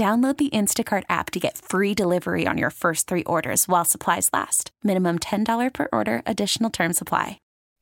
Download 0.00 0.38
the 0.38 0.48
Instacart 0.48 1.02
app 1.10 1.30
to 1.32 1.38
get 1.38 1.58
free 1.58 1.92
delivery 1.92 2.46
on 2.46 2.56
your 2.56 2.70
first 2.70 3.06
three 3.06 3.22
orders 3.24 3.68
while 3.68 3.84
supplies 3.84 4.30
last. 4.32 4.70
Minimum 4.82 5.18
$10 5.18 5.74
per 5.74 5.88
order, 5.92 6.22
additional 6.24 6.70
term 6.70 6.94
supply. 6.94 7.38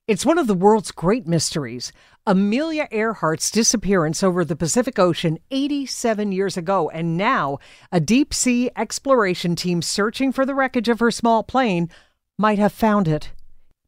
It's 0.09 0.27
one 0.27 0.37
of 0.37 0.49
the 0.49 0.55
world's 0.55 0.91
great 0.91 1.29
mysteries. 1.29 1.93
Amelia 2.27 2.89
Earhart's 2.91 3.53
disappearance 3.53 4.25
over 4.25 4.45
the 4.45 4.57
Pacific 4.57 4.99
Ocean 4.99 5.39
87 5.53 6.33
years 6.33 6.57
ago, 6.57 6.91
and 6.91 7.17
now 7.17 7.61
a 7.93 8.01
deep 8.01 8.35
sea 8.35 8.69
exploration 8.75 9.55
team 9.55 9.81
searching 9.81 10.33
for 10.33 10.45
the 10.45 10.57
wreckage 10.57 10.89
of 10.89 10.99
her 10.99 11.13
small 11.13 11.45
plane 11.45 11.89
might 12.37 12.59
have 12.59 12.73
found 12.73 13.07
it. 13.07 13.31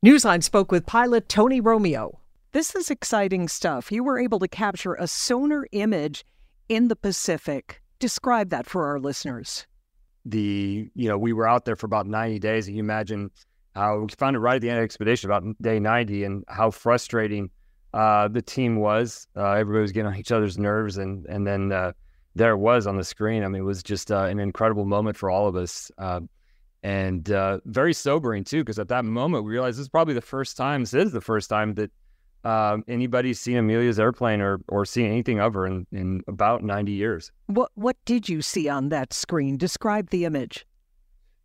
Newsline 0.07 0.45
spoke 0.45 0.71
with 0.71 0.87
pilot 0.87 1.29
Tony 1.29 1.61
Romeo. 1.61 2.21
This 2.53 2.77
is 2.77 2.91
exciting 2.91 3.49
stuff. 3.49 3.91
You 3.91 4.05
were 4.05 4.21
able 4.21 4.39
to 4.39 4.47
capture 4.47 4.95
a 4.95 5.09
sonar 5.09 5.67
image 5.73 6.25
in 6.69 6.87
the 6.87 6.95
Pacific. 6.95 7.83
Describe 8.01 8.51
that 8.51 8.67
for 8.67 8.87
our 8.87 8.99
listeners. 8.99 9.67
The, 10.25 10.91
you 10.95 11.09
know, 11.09 11.17
we 11.17 11.33
were 11.33 11.47
out 11.47 11.65
there 11.65 11.77
for 11.77 11.87
about 11.87 12.07
90 12.07 12.39
days. 12.41 12.67
And 12.67 12.77
you 12.77 12.83
imagine 12.83 13.31
how 13.75 14.01
we 14.01 14.09
found 14.19 14.37
it 14.37 14.41
right 14.41 14.57
at 14.57 14.63
the 14.63 14.69
end 14.69 14.79
of 14.79 14.83
the 14.83 14.85
expedition, 14.85 15.31
about 15.31 15.45
day 15.63 15.79
90, 15.79 16.25
and 16.25 16.45
how 16.49 16.71
frustrating 16.71 17.51
uh, 17.95 18.29
the 18.29 18.43
team 18.43 18.77
was. 18.77 19.29
Uh, 19.37 19.53
everybody 19.53 19.83
was 19.83 19.93
getting 19.93 20.09
on 20.09 20.17
each 20.17 20.33
other's 20.33 20.59
nerves. 20.59 20.99
And, 20.99 21.27
and 21.27 21.47
then 21.47 21.71
uh, 21.73 21.93
there 22.35 22.53
it 22.53 22.59
was 22.59 22.87
on 22.87 22.97
the 22.97 23.05
screen. 23.05 23.45
I 23.45 23.49
mean, 23.49 23.63
it 23.63 23.65
was 23.65 23.83
just 23.83 24.11
uh, 24.11 24.25
an 24.25 24.41
incredible 24.41 24.85
moment 24.85 25.17
for 25.17 25.31
all 25.31 25.47
of 25.47 25.57
us. 25.57 25.91
Uh, 25.99 26.21
and 26.83 27.31
uh, 27.31 27.61
very 27.67 27.93
sobering, 27.93 28.45
too, 28.45 28.63
because 28.63 28.79
at 28.79 28.89
that 28.89 29.05
moment 29.05 29.45
we 29.45 29.53
realized 29.53 29.77
this 29.77 29.83
is 29.83 29.89
probably 29.91 30.15
the 30.15 30.23
first 30.23 30.57
time, 30.57 30.83
this 30.83 30.95
is 30.95 31.13
the 31.13 31.21
first 31.21 31.51
time 31.51 31.75
that 31.75 31.91
um, 32.45 32.85
anybody's 32.89 33.39
seen 33.39 33.57
Amelia's 33.57 34.01
airplane 34.01 34.41
or 34.41 34.61
or 34.69 34.85
seen 34.85 35.07
anything 35.07 35.41
of 35.41 35.55
her 35.55 35.67
in, 35.67 35.87
in 35.93 36.23
about 36.27 36.63
90 36.63 36.93
years. 36.93 37.31
What 37.47 37.71
what 37.75 37.97
did 38.05 38.29
you 38.29 38.43
see 38.43 38.69
on 38.69 38.89
that 38.89 39.13
screen? 39.13 39.57
Describe 39.57 40.11
the 40.11 40.25
image. 40.25 40.67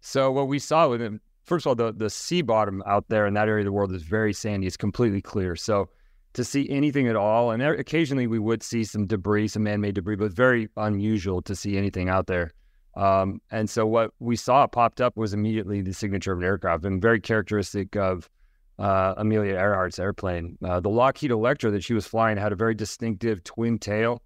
So 0.02 0.32
what 0.32 0.48
we 0.48 0.60
saw 0.60 0.88
with 0.88 1.02
it, 1.02 1.14
first 1.44 1.66
of 1.66 1.70
all, 1.70 1.76
the 1.76 1.92
the 1.92 2.10
sea 2.10 2.42
bottom 2.42 2.82
out 2.86 3.06
there 3.10 3.26
in 3.26 3.34
that 3.34 3.50
area 3.50 3.62
of 3.62 3.66
the 3.66 3.72
world 3.72 3.94
is 3.94 4.04
very 4.04 4.34
sandy. 4.34 4.68
It's 4.68 4.78
completely 4.78 5.22
clear. 5.22 5.56
So 5.56 5.90
to 6.34 6.44
see 6.44 6.70
anything 6.70 7.08
at 7.08 7.16
all, 7.16 7.52
and 7.52 7.62
occasionally 7.62 8.28
we 8.28 8.40
would 8.40 8.62
see 8.62 8.84
some 8.84 9.08
debris, 9.08 9.50
some 9.50 9.64
man-made 9.64 9.96
debris, 9.96 10.18
but 10.18 10.34
very 10.34 10.70
unusual 10.76 11.42
to 11.42 11.56
see 11.56 11.78
anything 11.78 12.10
out 12.10 12.28
there. 12.28 12.52
Um, 12.96 13.42
and 13.52 13.70
so 13.70 13.86
what 13.86 14.12
we 14.20 14.36
saw 14.36 14.68
popped 14.68 15.02
up 15.02 15.18
was 15.18 15.34
immediately 15.34 15.82
the 15.82 15.94
signature 15.94 16.32
of 16.32 16.40
an 16.40 16.46
aircraft, 16.46 16.86
and 16.86 17.02
very 17.02 17.20
characteristic 17.20 17.96
of 17.96 18.30
uh, 18.80 19.14
Amelia 19.18 19.56
Earhart's 19.56 20.00
airplane. 20.00 20.58
Uh, 20.64 20.80
the 20.80 20.90
Lockheed 20.90 21.32
Electra 21.32 21.72
that 21.72 21.84
she 21.84 21.94
was 21.94 22.06
flying 22.06 22.38
had 22.38 22.52
a 22.52 22.56
very 22.56 22.76
distinctive 22.76 23.44
twin 23.44 23.80
tail 23.80 24.22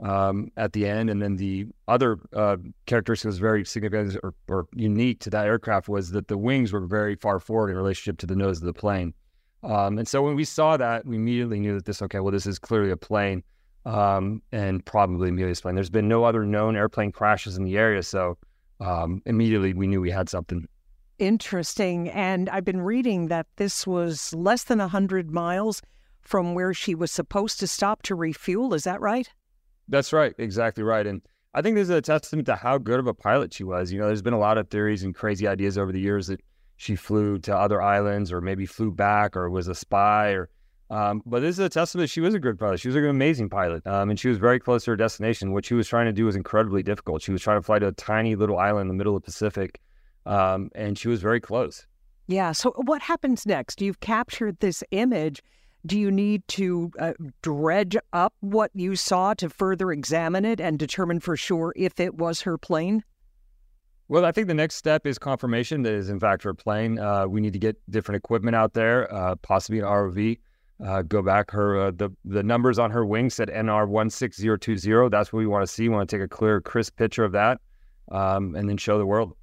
um, 0.00 0.50
at 0.56 0.72
the 0.72 0.86
end, 0.86 1.08
and 1.08 1.22
then 1.22 1.36
the 1.36 1.66
other 1.88 2.18
uh, 2.34 2.56
characteristic 2.86 3.26
was 3.26 3.38
very 3.38 3.64
significant 3.64 4.18
or, 4.22 4.34
or, 4.48 4.66
unique 4.74 5.20
to 5.20 5.30
that 5.30 5.46
aircraft 5.46 5.88
was 5.88 6.10
that 6.10 6.28
the 6.28 6.36
wings 6.36 6.72
were 6.72 6.80
very 6.80 7.14
far 7.16 7.38
forward 7.38 7.70
in 7.70 7.76
relationship 7.76 8.18
to 8.18 8.26
the 8.26 8.34
nose 8.34 8.58
of 8.58 8.64
the 8.64 8.72
plane. 8.72 9.14
Um, 9.62 9.98
and 9.98 10.06
so 10.06 10.20
when 10.20 10.34
we 10.34 10.44
saw 10.44 10.76
that, 10.76 11.06
we 11.06 11.16
immediately 11.16 11.60
knew 11.60 11.74
that 11.74 11.86
this 11.86 12.02
okay, 12.02 12.20
well, 12.20 12.32
this 12.32 12.46
is 12.46 12.58
clearly 12.58 12.90
a 12.90 12.96
plane. 12.96 13.42
Um, 13.86 14.40
and 14.50 14.82
probably 14.86 15.28
Amelia's 15.28 15.60
plane. 15.60 15.74
There's 15.74 15.90
been 15.90 16.08
no 16.08 16.24
other 16.24 16.46
known 16.46 16.74
airplane 16.74 17.12
crashes 17.12 17.58
in 17.58 17.64
the 17.64 17.76
area, 17.76 18.02
so 18.02 18.38
um, 18.80 19.20
immediately 19.26 19.74
we 19.74 19.86
knew 19.86 20.00
we 20.00 20.10
had 20.10 20.30
something. 20.30 20.66
Interesting. 21.18 22.08
And 22.10 22.48
I've 22.48 22.64
been 22.64 22.82
reading 22.82 23.28
that 23.28 23.46
this 23.56 23.86
was 23.86 24.34
less 24.34 24.64
than 24.64 24.78
100 24.78 25.30
miles 25.30 25.80
from 26.20 26.54
where 26.54 26.74
she 26.74 26.94
was 26.94 27.12
supposed 27.12 27.60
to 27.60 27.66
stop 27.66 28.02
to 28.02 28.14
refuel. 28.14 28.74
Is 28.74 28.84
that 28.84 29.00
right? 29.00 29.28
That's 29.88 30.12
right. 30.12 30.34
Exactly 30.38 30.82
right. 30.82 31.06
And 31.06 31.22
I 31.52 31.62
think 31.62 31.76
this 31.76 31.84
is 31.84 31.90
a 31.90 32.00
testament 32.00 32.46
to 32.46 32.56
how 32.56 32.78
good 32.78 32.98
of 32.98 33.06
a 33.06 33.14
pilot 33.14 33.52
she 33.52 33.62
was. 33.62 33.92
You 33.92 34.00
know, 34.00 34.06
there's 34.06 34.22
been 34.22 34.32
a 34.32 34.38
lot 34.38 34.58
of 34.58 34.68
theories 34.68 35.02
and 35.04 35.14
crazy 35.14 35.46
ideas 35.46 35.78
over 35.78 35.92
the 35.92 36.00
years 36.00 36.26
that 36.26 36.40
she 36.76 36.96
flew 36.96 37.38
to 37.40 37.56
other 37.56 37.80
islands 37.80 38.32
or 38.32 38.40
maybe 38.40 38.66
flew 38.66 38.90
back 38.90 39.36
or 39.36 39.48
was 39.48 39.68
a 39.68 39.74
spy 39.74 40.30
or 40.30 40.48
um, 40.90 41.22
but 41.24 41.40
this 41.40 41.54
is 41.54 41.60
a 41.60 41.68
testament 41.68 42.10
she 42.10 42.20
was 42.20 42.34
a 42.34 42.38
good 42.38 42.58
pilot. 42.58 42.78
She 42.78 42.88
was 42.88 42.96
an 42.96 43.06
amazing 43.06 43.48
pilot. 43.48 43.86
Um, 43.86 44.10
and 44.10 44.20
she 44.20 44.28
was 44.28 44.38
very 44.38 44.60
close 44.60 44.84
to 44.84 44.90
her 44.90 44.96
destination. 44.96 45.52
What 45.52 45.64
she 45.64 45.74
was 45.74 45.88
trying 45.88 46.06
to 46.06 46.12
do 46.12 46.26
was 46.26 46.36
incredibly 46.36 46.82
difficult. 46.82 47.22
She 47.22 47.32
was 47.32 47.40
trying 47.40 47.58
to 47.58 47.62
fly 47.62 47.78
to 47.78 47.88
a 47.88 47.92
tiny 47.92 48.36
little 48.36 48.58
island 48.58 48.82
in 48.82 48.88
the 48.88 48.94
middle 48.94 49.16
of 49.16 49.22
the 49.22 49.24
Pacific 49.24 49.80
um, 50.26 50.70
and 50.74 50.98
she 50.98 51.08
was 51.08 51.20
very 51.20 51.40
close. 51.40 51.86
Yeah. 52.26 52.52
So, 52.52 52.72
what 52.84 53.02
happens 53.02 53.46
next? 53.46 53.80
You've 53.80 54.00
captured 54.00 54.58
this 54.60 54.82
image. 54.90 55.42
Do 55.86 55.98
you 55.98 56.10
need 56.10 56.46
to 56.48 56.90
uh, 56.98 57.12
dredge 57.42 57.96
up 58.14 58.32
what 58.40 58.70
you 58.74 58.96
saw 58.96 59.34
to 59.34 59.50
further 59.50 59.92
examine 59.92 60.46
it 60.46 60.58
and 60.58 60.78
determine 60.78 61.20
for 61.20 61.36
sure 61.36 61.74
if 61.76 62.00
it 62.00 62.14
was 62.14 62.40
her 62.40 62.56
plane? 62.56 63.04
Well, 64.08 64.24
I 64.24 64.32
think 64.32 64.48
the 64.48 64.54
next 64.54 64.76
step 64.76 65.06
is 65.06 65.18
confirmation 65.18 65.82
that 65.82 65.92
is 65.92 66.08
in 66.08 66.20
fact 66.20 66.42
her 66.42 66.54
plane. 66.54 66.98
Uh, 66.98 67.26
we 67.26 67.40
need 67.40 67.52
to 67.52 67.58
get 67.58 67.76
different 67.90 68.16
equipment 68.16 68.56
out 68.56 68.74
there, 68.74 69.12
uh, 69.12 69.34
possibly 69.36 69.80
an 69.80 69.86
ROV. 69.86 70.38
Uh, 70.84 71.02
go 71.02 71.22
back 71.22 71.50
her 71.50 71.80
uh, 71.80 71.90
the 71.92 72.10
the 72.24 72.42
numbers 72.42 72.78
on 72.78 72.90
her 72.90 73.06
wing 73.06 73.30
said 73.30 73.48
NR 73.48 73.86
one 73.86 74.10
six 74.10 74.36
zero 74.36 74.56
two 74.56 74.76
zero. 74.76 75.08
That's 75.08 75.32
what 75.32 75.38
we 75.38 75.46
want 75.46 75.66
to 75.66 75.72
see. 75.72 75.88
We 75.88 75.94
want 75.94 76.08
to 76.10 76.16
take 76.16 76.24
a 76.24 76.28
clear, 76.28 76.60
crisp 76.60 76.96
picture 76.96 77.24
of 77.24 77.32
that, 77.32 77.60
um, 78.10 78.56
and 78.56 78.68
then 78.68 78.76
show 78.76 78.98
the 78.98 79.06
world. 79.06 79.36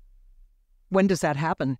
When 0.92 1.08
does 1.08 1.22
that 1.22 1.38
happen? 1.38 1.78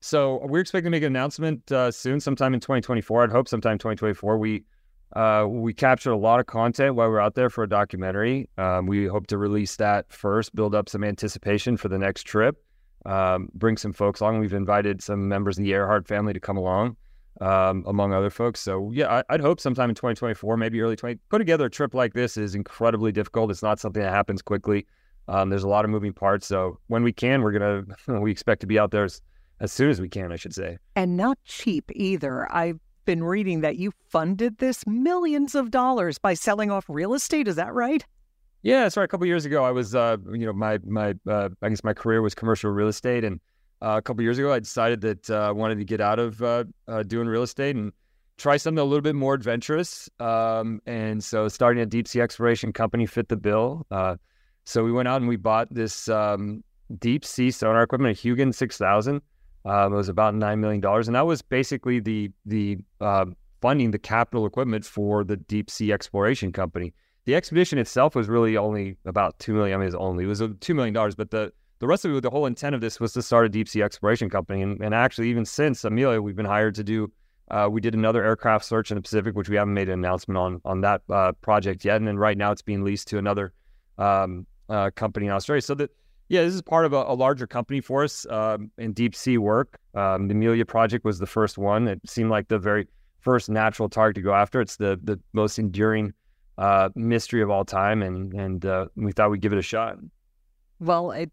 So 0.00 0.44
we're 0.44 0.60
expecting 0.60 0.84
to 0.84 0.90
make 0.90 1.02
an 1.02 1.06
announcement 1.06 1.72
uh, 1.72 1.90
soon, 1.90 2.20
sometime 2.20 2.52
in 2.52 2.60
2024. 2.60 3.24
I'd 3.24 3.30
hope 3.30 3.48
sometime 3.48 3.78
2024. 3.78 4.38
We 4.38 4.64
uh, 5.16 5.46
we 5.48 5.72
captured 5.72 6.12
a 6.12 6.16
lot 6.16 6.38
of 6.38 6.44
content 6.44 6.94
while 6.94 7.08
we 7.08 7.14
are 7.14 7.20
out 7.20 7.34
there 7.34 7.48
for 7.48 7.64
a 7.64 7.68
documentary. 7.68 8.50
Um, 8.58 8.84
we 8.84 9.06
hope 9.06 9.26
to 9.28 9.38
release 9.38 9.76
that 9.76 10.12
first, 10.12 10.54
build 10.54 10.74
up 10.74 10.90
some 10.90 11.02
anticipation 11.02 11.78
for 11.78 11.88
the 11.88 11.96
next 11.96 12.24
trip, 12.24 12.62
um, 13.06 13.48
bring 13.54 13.78
some 13.78 13.94
folks 13.94 14.20
along. 14.20 14.40
We've 14.40 14.52
invited 14.52 15.02
some 15.02 15.26
members 15.26 15.56
of 15.56 15.64
the 15.64 15.70
Earhart 15.70 16.06
family 16.06 16.34
to 16.34 16.40
come 16.40 16.58
along, 16.58 16.98
um, 17.40 17.84
among 17.86 18.12
other 18.12 18.28
folks. 18.28 18.60
So 18.60 18.90
yeah, 18.92 19.22
I, 19.30 19.32
would 19.32 19.40
hope 19.40 19.58
sometime 19.60 19.88
in 19.88 19.94
2024, 19.94 20.58
maybe 20.58 20.78
early 20.82 20.96
20. 20.96 21.18
Put 21.30 21.38
together 21.38 21.64
a 21.64 21.70
trip 21.70 21.94
like 21.94 22.12
this 22.12 22.36
is 22.36 22.54
incredibly 22.54 23.10
difficult. 23.10 23.50
It's 23.50 23.62
not 23.62 23.80
something 23.80 24.02
that 24.02 24.12
happens 24.12 24.42
quickly. 24.42 24.86
Um, 25.28 25.50
there's 25.50 25.64
a 25.64 25.68
lot 25.68 25.84
of 25.84 25.90
moving 25.90 26.12
parts. 26.12 26.46
So 26.46 26.78
when 26.88 27.02
we 27.02 27.12
can, 27.12 27.42
we're 27.42 27.52
gonna 27.52 27.84
we 28.20 28.30
expect 28.30 28.60
to 28.62 28.66
be 28.66 28.78
out 28.78 28.90
there 28.90 29.04
as, 29.04 29.20
as 29.60 29.72
soon 29.72 29.90
as 29.90 30.00
we 30.00 30.08
can, 30.08 30.32
I 30.32 30.36
should 30.36 30.54
say. 30.54 30.78
And 30.96 31.16
not 31.16 31.38
cheap 31.44 31.90
either. 31.94 32.50
I've 32.52 32.80
been 33.04 33.24
reading 33.24 33.60
that 33.62 33.76
you 33.76 33.92
funded 34.10 34.58
this 34.58 34.86
millions 34.86 35.54
of 35.54 35.70
dollars 35.70 36.18
by 36.18 36.34
selling 36.34 36.70
off 36.70 36.84
real 36.88 37.14
estate. 37.14 37.48
Is 37.48 37.56
that 37.56 37.72
right? 37.72 38.04
Yeah, 38.62 38.88
sorry. 38.88 39.04
A 39.04 39.08
couple 39.08 39.26
years 39.26 39.44
ago, 39.44 39.64
I 39.64 39.70
was, 39.70 39.94
uh, 39.94 40.16
you 40.32 40.46
know, 40.46 40.52
my 40.52 40.78
my 40.84 41.14
uh, 41.26 41.50
I 41.62 41.68
guess 41.68 41.84
my 41.84 41.94
career 41.94 42.22
was 42.22 42.34
commercial 42.34 42.70
real 42.70 42.88
estate, 42.88 43.24
and 43.24 43.40
uh, 43.80 43.94
a 43.98 44.02
couple 44.02 44.22
years 44.22 44.38
ago, 44.38 44.52
I 44.52 44.58
decided 44.58 45.00
that 45.02 45.30
uh, 45.30 45.48
I 45.48 45.50
wanted 45.52 45.78
to 45.78 45.84
get 45.84 46.00
out 46.00 46.18
of 46.18 46.42
uh, 46.42 46.64
uh, 46.88 47.02
doing 47.04 47.28
real 47.28 47.42
estate 47.42 47.76
and 47.76 47.92
try 48.36 48.56
something 48.56 48.80
a 48.80 48.84
little 48.84 49.02
bit 49.02 49.14
more 49.14 49.34
adventurous. 49.34 50.10
Um, 50.18 50.80
and 50.86 51.22
so, 51.22 51.48
starting 51.48 51.80
a 51.80 51.86
deep 51.86 52.08
sea 52.08 52.20
exploration 52.20 52.72
company 52.72 53.06
fit 53.06 53.28
the 53.28 53.36
bill. 53.36 53.86
So 54.68 54.84
we 54.84 54.92
went 54.92 55.08
out 55.08 55.22
and 55.22 55.28
we 55.28 55.36
bought 55.36 55.72
this 55.72 56.10
um, 56.10 56.62
deep 56.98 57.24
sea 57.24 57.50
sonar 57.50 57.82
equipment, 57.82 58.18
a 58.18 58.20
Hugin 58.20 58.54
6000. 58.54 59.22
Um, 59.64 59.92
it 59.94 59.96
was 59.96 60.10
about 60.10 60.34
nine 60.34 60.60
million 60.60 60.82
dollars, 60.82 61.08
and 61.08 61.14
that 61.14 61.26
was 61.26 61.40
basically 61.40 62.00
the 62.00 62.30
the 62.44 62.76
uh, 63.00 63.24
funding 63.62 63.92
the 63.92 63.98
capital 63.98 64.44
equipment 64.44 64.84
for 64.84 65.24
the 65.24 65.38
deep 65.38 65.70
sea 65.70 65.90
exploration 65.90 66.52
company. 66.52 66.92
the 67.24 67.34
expedition 67.34 67.78
itself 67.78 68.14
was 68.14 68.28
really 68.28 68.58
only 68.58 68.98
about 69.06 69.38
2 69.38 69.54
million. 69.54 69.74
I 69.74 69.78
mean, 69.78 69.84
it 69.84 69.86
was 69.86 69.94
only 69.94 70.24
it 70.24 70.26
was 70.26 70.42
two 70.60 70.74
million 70.74 70.92
dollars, 70.92 71.14
but 71.14 71.30
the 71.30 71.50
the 71.78 71.86
rest 71.86 72.04
of 72.04 72.14
it, 72.14 72.22
the 72.22 72.28
whole 72.28 72.44
intent 72.44 72.74
of 72.74 72.82
this 72.82 73.00
was 73.00 73.14
to 73.14 73.22
start 73.22 73.46
a 73.46 73.48
deep 73.48 73.70
sea 73.70 73.80
exploration 73.80 74.28
company. 74.28 74.60
And, 74.60 74.82
and 74.82 74.94
actually, 74.94 75.30
even 75.30 75.46
since 75.46 75.82
Amelia, 75.82 76.20
we've 76.20 76.36
been 76.36 76.44
hired 76.44 76.74
to 76.74 76.84
do. 76.84 77.10
Uh, 77.50 77.68
we 77.70 77.80
did 77.80 77.94
another 77.94 78.22
aircraft 78.22 78.66
search 78.66 78.90
in 78.90 78.96
the 78.96 79.00
Pacific, 79.00 79.34
which 79.34 79.48
we 79.48 79.56
haven't 79.56 79.72
made 79.72 79.88
an 79.88 79.94
announcement 79.94 80.36
on 80.36 80.60
on 80.66 80.82
that 80.82 81.00
uh, 81.08 81.32
project 81.40 81.86
yet. 81.86 81.96
And 81.96 82.06
then 82.06 82.18
right 82.18 82.36
now, 82.36 82.52
it's 82.52 82.60
being 82.60 82.84
leased 82.84 83.08
to 83.08 83.16
another 83.16 83.54
um, 83.96 84.46
uh, 84.68 84.90
company 84.94 85.26
in 85.26 85.32
Australia. 85.32 85.62
So 85.62 85.74
that 85.76 85.90
yeah, 86.28 86.42
this 86.42 86.54
is 86.54 86.62
part 86.62 86.84
of 86.84 86.92
a, 86.92 87.04
a 87.08 87.14
larger 87.14 87.46
company 87.46 87.80
for 87.80 88.04
us 88.04 88.26
um, 88.28 88.70
in 88.76 88.92
deep 88.92 89.14
sea 89.14 89.38
work. 89.38 89.78
Um, 89.94 90.28
the 90.28 90.34
Amelia 90.34 90.66
project 90.66 91.04
was 91.04 91.18
the 91.18 91.26
first 91.26 91.56
one. 91.56 91.88
It 91.88 92.00
seemed 92.06 92.30
like 92.30 92.48
the 92.48 92.58
very 92.58 92.86
first 93.20 93.48
natural 93.48 93.88
target 93.88 94.16
to 94.16 94.22
go 94.22 94.34
after. 94.34 94.60
It's 94.60 94.76
the 94.76 94.98
the 95.02 95.18
most 95.32 95.58
enduring 95.58 96.12
uh, 96.58 96.90
mystery 96.94 97.40
of 97.42 97.50
all 97.50 97.64
time, 97.64 98.02
and 98.02 98.32
and 98.34 98.64
uh, 98.66 98.86
we 98.96 99.12
thought 99.12 99.30
we'd 99.30 99.40
give 99.40 99.52
it 99.52 99.58
a 99.58 99.62
shot. 99.62 99.96
Well, 100.80 101.10
it 101.12 101.32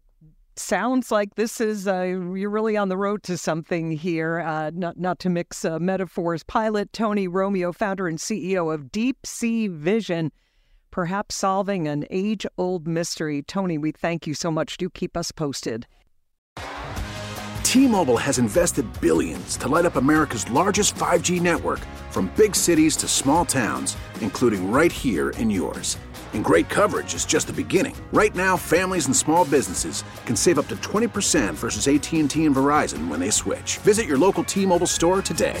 sounds 0.56 1.10
like 1.10 1.34
this 1.34 1.60
is 1.60 1.86
uh, 1.86 2.02
you're 2.02 2.50
really 2.50 2.76
on 2.76 2.88
the 2.88 2.96
road 2.96 3.22
to 3.24 3.36
something 3.36 3.90
here. 3.90 4.40
Uh, 4.40 4.70
not 4.74 4.98
not 4.98 5.18
to 5.20 5.28
mix 5.28 5.64
uh, 5.64 5.78
metaphors. 5.78 6.42
Pilot 6.44 6.92
Tony 6.92 7.28
Romeo, 7.28 7.72
founder 7.72 8.08
and 8.08 8.18
CEO 8.18 8.72
of 8.72 8.90
Deep 8.90 9.18
Sea 9.26 9.68
Vision, 9.68 10.32
perhaps 10.96 11.34
solving 11.34 11.86
an 11.86 12.06
age-old 12.08 12.88
mystery. 12.88 13.42
Tony, 13.42 13.76
we 13.76 13.92
thank 13.92 14.26
you 14.26 14.32
so 14.32 14.50
much. 14.50 14.78
Do 14.78 14.88
keep 14.88 15.14
us 15.14 15.30
posted. 15.30 15.86
T-Mobile 17.62 18.16
has 18.16 18.38
invested 18.38 18.86
billions 18.98 19.58
to 19.58 19.68
light 19.68 19.84
up 19.84 19.96
America's 19.96 20.50
largest 20.50 20.94
5G 20.94 21.38
network, 21.38 21.80
from 22.10 22.32
big 22.34 22.56
cities 22.56 22.96
to 22.96 23.08
small 23.08 23.44
towns, 23.44 23.94
including 24.22 24.70
right 24.70 24.90
here 24.90 25.32
in 25.32 25.50
yours. 25.50 25.98
And 26.32 26.42
great 26.42 26.70
coverage 26.70 27.12
is 27.12 27.26
just 27.26 27.48
the 27.48 27.52
beginning. 27.52 27.94
Right 28.10 28.34
now, 28.34 28.56
families 28.56 29.04
and 29.04 29.14
small 29.14 29.44
businesses 29.44 30.02
can 30.24 30.34
save 30.34 30.58
up 30.58 30.68
to 30.68 30.76
20% 30.76 31.52
versus 31.52 31.88
AT&T 31.88 32.42
and 32.46 32.56
Verizon 32.56 33.08
when 33.08 33.20
they 33.20 33.28
switch. 33.30 33.76
Visit 33.78 34.06
your 34.06 34.16
local 34.16 34.44
T-Mobile 34.44 34.86
store 34.86 35.20
today. 35.20 35.60